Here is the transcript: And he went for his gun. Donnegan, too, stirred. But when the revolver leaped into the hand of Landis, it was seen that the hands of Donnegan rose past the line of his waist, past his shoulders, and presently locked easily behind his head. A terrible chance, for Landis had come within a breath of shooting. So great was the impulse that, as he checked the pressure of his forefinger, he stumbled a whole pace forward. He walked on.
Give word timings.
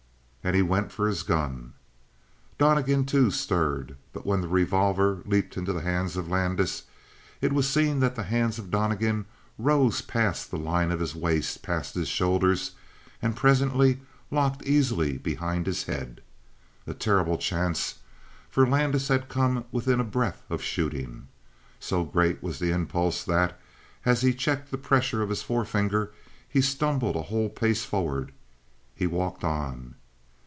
And 0.43 0.55
he 0.55 0.63
went 0.63 0.91
for 0.91 1.07
his 1.07 1.21
gun. 1.21 1.73
Donnegan, 2.57 3.05
too, 3.05 3.29
stirred. 3.29 3.95
But 4.11 4.25
when 4.25 4.41
the 4.41 4.47
revolver 4.47 5.21
leaped 5.27 5.55
into 5.55 5.71
the 5.71 5.81
hand 5.81 6.15
of 6.15 6.29
Landis, 6.29 6.81
it 7.41 7.53
was 7.53 7.69
seen 7.69 7.99
that 7.99 8.15
the 8.15 8.23
hands 8.23 8.57
of 8.57 8.71
Donnegan 8.71 9.27
rose 9.59 10.01
past 10.01 10.49
the 10.49 10.57
line 10.57 10.91
of 10.91 10.99
his 10.99 11.13
waist, 11.15 11.61
past 11.61 11.93
his 11.93 12.07
shoulders, 12.07 12.71
and 13.21 13.35
presently 13.35 13.99
locked 14.31 14.65
easily 14.65 15.19
behind 15.19 15.67
his 15.67 15.83
head. 15.83 16.21
A 16.87 16.95
terrible 16.95 17.37
chance, 17.37 17.99
for 18.49 18.65
Landis 18.65 19.09
had 19.09 19.29
come 19.29 19.65
within 19.71 19.99
a 19.99 20.03
breath 20.03 20.41
of 20.49 20.63
shooting. 20.63 21.27
So 21.79 22.03
great 22.03 22.41
was 22.41 22.57
the 22.57 22.71
impulse 22.71 23.23
that, 23.25 23.59
as 24.05 24.21
he 24.21 24.33
checked 24.33 24.71
the 24.71 24.79
pressure 24.79 25.21
of 25.21 25.29
his 25.29 25.43
forefinger, 25.43 26.11
he 26.49 26.61
stumbled 26.61 27.15
a 27.15 27.21
whole 27.21 27.49
pace 27.49 27.85
forward. 27.85 28.31
He 28.95 29.05
walked 29.05 29.43
on. 29.43 29.97